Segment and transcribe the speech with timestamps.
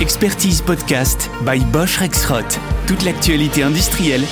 [0.00, 2.60] Expertise Podcast by Bosch Rexroth.
[2.86, 4.24] Toute l'actualité industrielle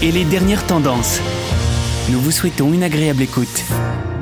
[0.00, 1.20] et les dernières tendances.
[2.10, 3.64] Nous vous souhaitons une agréable écoute.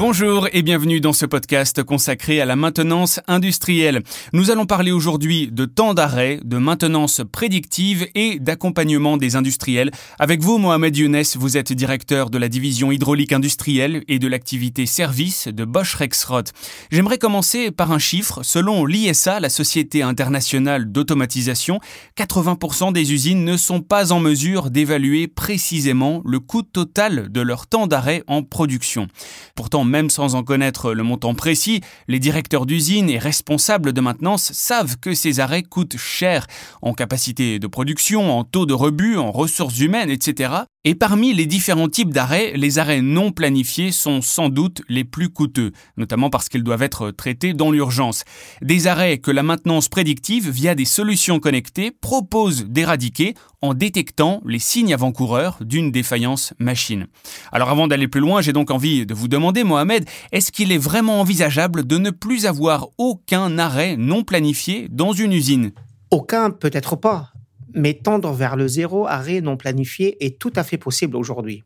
[0.07, 4.03] Bonjour et bienvenue dans ce podcast consacré à la maintenance industrielle.
[4.35, 9.91] Nous allons parler aujourd'hui de temps d'arrêt, de maintenance prédictive et d'accompagnement des industriels.
[10.19, 14.85] Avec vous, Mohamed Younes, vous êtes directeur de la division hydraulique industrielle et de l'activité
[14.85, 16.53] service de Bosch Rexroth.
[16.91, 18.43] J'aimerais commencer par un chiffre.
[18.43, 21.81] Selon l'ISA, la Société internationale d'automatisation,
[22.19, 27.67] 80% des usines ne sont pas en mesure d'évaluer précisément le coût total de leur
[27.67, 29.09] temps d'arrêt en production.
[29.55, 34.51] Pourtant, même sans en connaître le montant précis, les directeurs d'usines et responsables de maintenance
[34.51, 36.49] savent que ces arrêts coûtent cher
[36.83, 40.65] en capacité de production, en taux de rebut, en ressources humaines, etc.
[40.87, 45.31] Et parmi les différents types d'arrêts, les arrêts non planifiés sont sans doute les plus
[45.31, 48.25] coûteux, notamment parce qu'ils doivent être traités dans l'urgence.
[48.61, 54.59] Des arrêts que la maintenance prédictive, via des solutions connectées, propose d'éradiquer en détectant les
[54.59, 57.07] signes avant-coureurs d'une défaillance machine.
[57.51, 60.77] Alors avant d'aller plus loin, j'ai donc envie de vous demander, Mohamed, est-ce qu'il est
[60.77, 65.73] vraiment envisageable de ne plus avoir aucun arrêt non planifié dans une usine?
[66.11, 67.34] Aucun peut-être pas
[67.75, 71.65] mais tendre vers le zéro arrêt non planifié est tout à fait possible aujourd'hui.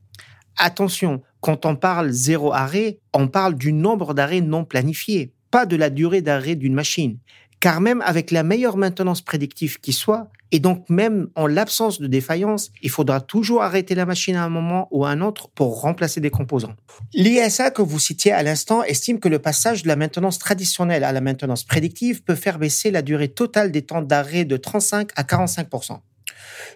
[0.56, 5.76] Attention, quand on parle zéro arrêt, on parle du nombre d'arrêts non planifiés, pas de
[5.76, 7.18] la durée d'arrêt d'une machine.
[7.60, 12.06] Car même avec la meilleure maintenance prédictive qui soit, et donc même en l'absence de
[12.06, 15.80] défaillance, il faudra toujours arrêter la machine à un moment ou à un autre pour
[15.80, 16.74] remplacer des composants.
[17.12, 21.12] L'ISA que vous citiez à l'instant estime que le passage de la maintenance traditionnelle à
[21.12, 25.22] la maintenance prédictive peut faire baisser la durée totale des temps d'arrêt de 35 à
[25.22, 25.98] 45%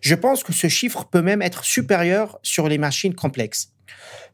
[0.01, 3.73] Je pense que ce chiffre peut même être supérieur sur les machines complexes.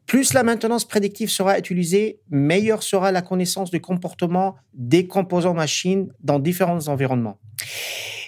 [0.05, 6.11] Plus la maintenance prédictive sera utilisée, meilleure sera la connaissance du comportement des composants machines
[6.21, 7.37] dans différents environnements.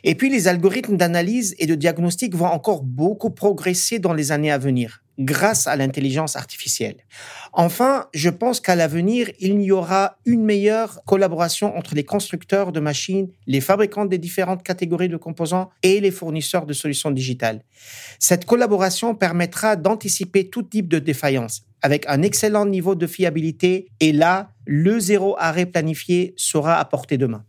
[0.04, 4.52] Et puis les algorithmes d'analyse et de diagnostic vont encore beaucoup progresser dans les années
[4.52, 6.96] à venir grâce à l'intelligence artificielle.
[7.54, 12.80] Enfin, je pense qu'à l'avenir, il y aura une meilleure collaboration entre les constructeurs de
[12.80, 17.62] machines, les fabricants des différentes catégories de composants et les fournisseurs de solutions digitales.
[18.20, 24.12] Cette collaboration permettra d'anticiper tout type de défaillance avec un excellent niveau de fiabilité et
[24.12, 27.44] là, le zéro arrêt planifié sera apporté demain.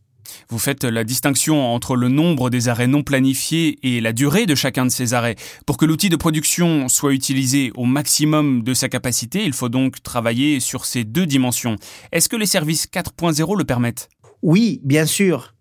[0.49, 4.55] Vous faites la distinction entre le nombre des arrêts non planifiés et la durée de
[4.55, 5.37] chacun de ces arrêts.
[5.67, 10.03] Pour que l'outil de production soit utilisé au maximum de sa capacité, il faut donc
[10.03, 11.77] travailler sur ces deux dimensions.
[12.13, 14.09] Est-ce que les services 4.0 le permettent?
[14.43, 15.55] Oui, bien sûr.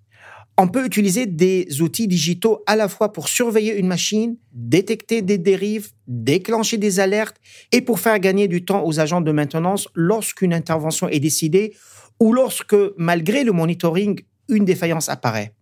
[0.58, 5.38] On peut utiliser des outils digitaux à la fois pour surveiller une machine, détecter des
[5.38, 7.38] dérives, déclencher des alertes
[7.72, 11.74] et pour faire gagner du temps aux agents de maintenance lorsqu'une intervention est décidée
[12.20, 15.54] ou lorsque, malgré le monitoring, une défaillance apparaît.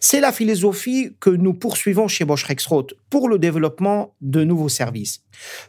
[0.00, 5.22] C'est la philosophie que nous poursuivons chez Bosch Rexroth pour le développement de nouveaux services.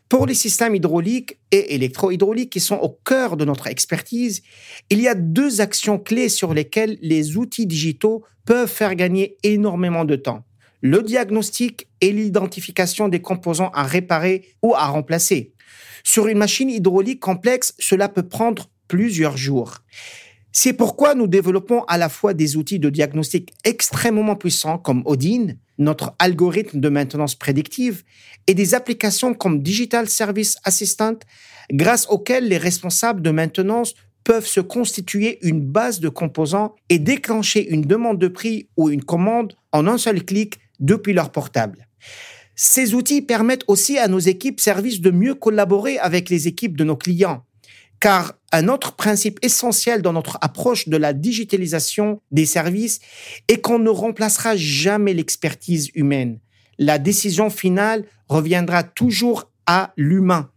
[0.09, 4.43] Pour les systèmes hydrauliques et électro-hydrauliques qui sont au cœur de notre expertise,
[4.89, 10.05] il y a deux actions clés sur lesquelles les outils digitaux peuvent faire gagner énormément
[10.05, 10.43] de temps.
[10.81, 15.53] Le diagnostic et l'identification des composants à réparer ou à remplacer.
[16.03, 19.79] Sur une machine hydraulique complexe, cela peut prendre plusieurs jours.
[20.57, 25.47] C'est pourquoi nous développons à la fois des outils de diagnostic extrêmement puissants comme Odin,
[25.77, 28.03] notre algorithme de maintenance prédictive,
[28.47, 31.17] et des applications comme Digital Service Assistant,
[31.73, 37.67] grâce auxquelles les responsables de maintenance peuvent se constituer une base de composants et déclencher
[37.67, 41.85] une demande de prix ou une commande en un seul clic depuis leur portable.
[42.55, 46.85] Ces outils permettent aussi à nos équipes services de mieux collaborer avec les équipes de
[46.85, 47.43] nos clients
[48.05, 52.99] car un autre principe essentiel dans notre approche de la digitalisation des services
[53.47, 56.37] est qu'on ne remplacera jamais l'expertise humaine.
[56.77, 60.51] La décision finale reviendra toujours à l'humain.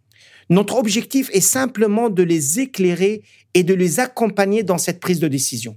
[0.51, 3.23] Notre objectif est simplement de les éclairer
[3.53, 5.77] et de les accompagner dans cette prise de décision.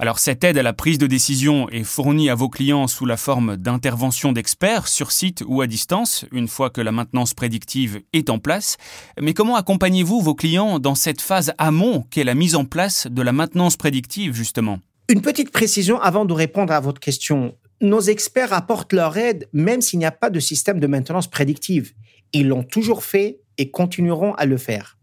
[0.00, 3.16] Alors cette aide à la prise de décision est fournie à vos clients sous la
[3.16, 8.28] forme d'interventions d'experts sur site ou à distance, une fois que la maintenance prédictive est
[8.28, 8.76] en place.
[9.20, 13.22] Mais comment accompagnez-vous vos clients dans cette phase amont qu'est la mise en place de
[13.22, 14.80] la maintenance prédictive justement?
[15.08, 17.54] Une petite précision avant de répondre à votre question.
[17.80, 21.92] Nos experts apportent leur aide même s'il n'y a pas de système de maintenance prédictive.
[22.32, 24.98] Ils l'ont toujours fait et continueront à le faire.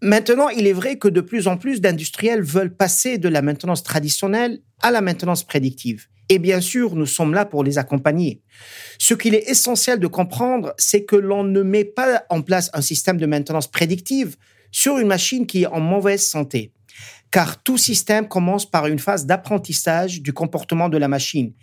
[0.00, 3.82] Maintenant, il est vrai que de plus en plus d'industriels veulent passer de la maintenance
[3.82, 6.06] traditionnelle à la maintenance prédictive.
[6.28, 8.42] Et bien sûr, nous sommes là pour les accompagner.
[8.98, 12.80] Ce qu'il est essentiel de comprendre, c'est que l'on ne met pas en place un
[12.80, 14.36] système de maintenance prédictive
[14.70, 16.72] sur une machine qui est en mauvaise santé.
[17.30, 21.54] car tout système commence par une phase d'apprentissage du comportement de la machine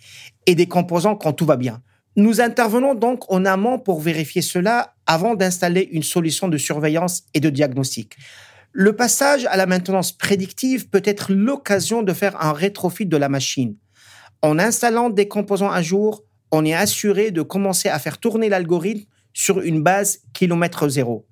[0.48, 1.81] et des composants quand tout va bien.
[2.16, 7.40] Nous intervenons donc en amont pour vérifier cela avant d'installer une solution de surveillance et
[7.40, 8.18] de diagnostic.
[8.72, 13.30] Le passage à la maintenance prédictive peut être l'occasion de faire un rétrofit de la
[13.30, 13.76] machine.
[14.42, 19.06] En installant des composants à jour, on est assuré de commencer à faire tourner l'algorithme
[19.34, 21.28] sur une base kilomètre zéro.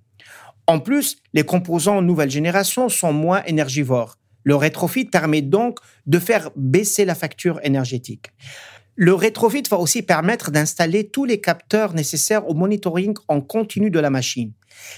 [0.67, 4.17] En plus, les composants nouvelle génération sont moins énergivores.
[4.43, 8.27] Le rétrofit permet donc de faire baisser la facture énergétique.
[8.99, 13.99] Le rétrofit va aussi permettre d'installer tous les capteurs nécessaires au monitoring en continu de
[13.99, 14.53] la machine.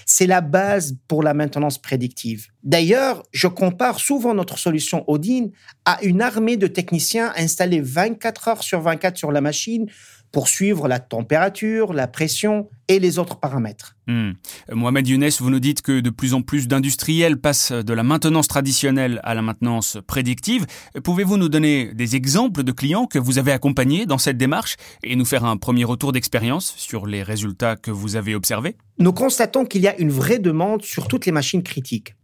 [0.06, 2.46] C'est la base pour la maintenance prédictive.
[2.62, 5.48] D'ailleurs, je compare souvent notre solution Odin
[5.84, 9.86] à une armée de techniciens installés 24 heures sur 24 sur la machine
[10.32, 13.96] pour suivre la température, la pression et les autres paramètres.
[14.06, 14.32] Hmm.
[14.72, 18.48] Mohamed Younes, vous nous dites que de plus en plus d'industriels passent de la maintenance
[18.48, 20.66] traditionnelle à la maintenance prédictive.
[21.02, 25.16] Pouvez-vous nous donner des exemples de clients que vous avez accompagnés dans cette démarche et
[25.16, 28.76] nous faire un premier retour d'expérience sur les résultats que vous avez observés?
[28.98, 32.14] Nous constatons qu'il y a une vraie demande sur toutes les machines critiques.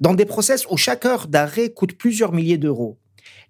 [0.00, 2.98] Dans des process où chaque heure d'arrêt coûte plusieurs milliers d'euros,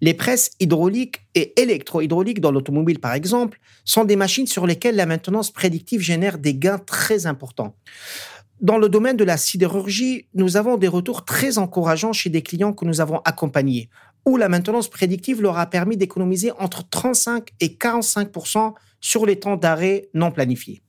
[0.03, 5.05] les presses hydrauliques et électro-hydrauliques dans l'automobile, par exemple, sont des machines sur lesquelles la
[5.05, 7.77] maintenance prédictive génère des gains très importants.
[8.59, 12.73] Dans le domaine de la sidérurgie, nous avons des retours très encourageants chez des clients
[12.73, 13.89] que nous avons accompagnés,
[14.25, 19.55] où la maintenance prédictive leur a permis d'économiser entre 35 et 45% sur les temps
[19.55, 20.81] d'arrêt non planifiés.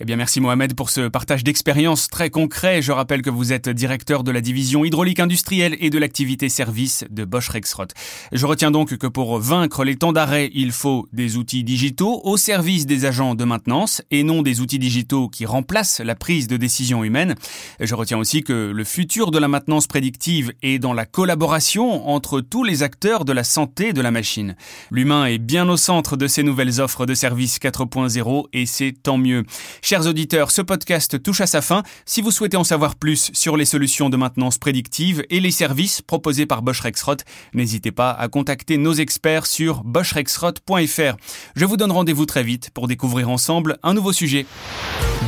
[0.00, 2.82] Eh bien, merci Mohamed pour ce partage d'expérience très concret.
[2.82, 7.04] Je rappelle que vous êtes directeur de la division hydraulique industrielle et de l'activité service
[7.10, 7.92] de Bosch Rexroth.
[8.32, 12.36] Je retiens donc que pour vaincre les temps d'arrêt, il faut des outils digitaux au
[12.36, 16.56] service des agents de maintenance et non des outils digitaux qui remplacent la prise de
[16.56, 17.34] décision humaine.
[17.80, 22.40] Je retiens aussi que le futur de la maintenance prédictive est dans la collaboration entre
[22.40, 24.56] tous les acteurs de la santé de la machine.
[24.90, 29.18] L'humain est bien au centre de ces nouvelles offres de services 4.0 et c'est tant
[29.18, 29.44] mieux.
[29.82, 31.82] Chers auditeurs, ce podcast touche à sa fin.
[32.06, 36.02] Si vous souhaitez en savoir plus sur les solutions de maintenance prédictive et les services
[36.02, 41.16] proposés par Bosch Rexroth, n'hésitez pas à contacter nos experts sur boschrexroth.fr.
[41.56, 44.46] Je vous donne rendez-vous très vite pour découvrir ensemble un nouveau sujet.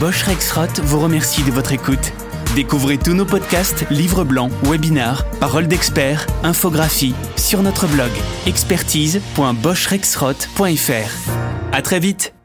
[0.00, 2.12] Bosch Rexroth vous remercie de votre écoute.
[2.54, 8.10] Découvrez tous nos podcasts, livres blancs, webinars, paroles d'experts, infographies sur notre blog
[8.46, 11.30] expertise.boschrexroth.fr.
[11.72, 12.35] À très vite!